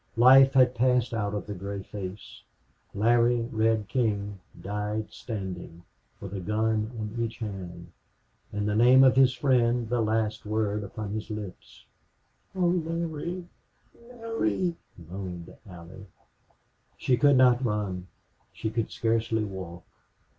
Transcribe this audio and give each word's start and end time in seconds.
Life 0.17 0.53
had 0.53 0.73
passed 0.73 1.13
out 1.13 1.35
of 1.35 1.45
the 1.45 1.53
gray 1.53 1.83
face. 1.83 2.41
Larry 2.95 3.41
Red 3.41 3.87
King 3.87 4.39
died 4.59 5.11
standing, 5.13 5.83
with 6.19 6.33
a 6.33 6.39
gun 6.39 6.89
in 6.97 7.23
each 7.23 7.37
hand, 7.37 7.91
and 8.51 8.67
the 8.67 8.73
name 8.73 9.03
of 9.03 9.15
his 9.15 9.35
friend 9.35 9.87
the 9.89 10.01
last 10.01 10.43
word 10.43 10.83
upon 10.83 11.11
his 11.11 11.29
lips. 11.29 11.85
"Oh, 12.55 12.81
Larry 12.83 13.45
Larry!" 14.11 14.75
moaned 14.97 15.55
Allie. 15.69 16.07
She 16.97 17.15
could 17.15 17.35
not 17.35 17.63
run. 17.63 18.07
She 18.53 18.71
could 18.71 18.89
scarcely 18.89 19.43
walk. 19.43 19.83